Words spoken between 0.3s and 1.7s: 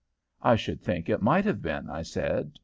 "'I should think it might have